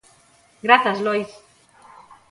Grazas, 0.65 0.99
Lois. 0.99 1.29